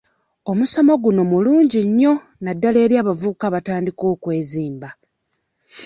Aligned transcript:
Omusomo 0.51 0.93
guno 1.03 1.21
mulungi 1.31 1.79
nnyo 1.87 2.13
naddala 2.43 2.77
eri 2.85 2.95
abavubuka 3.01 3.43
abatandika 3.47 4.03
okwezimba. 4.13 4.89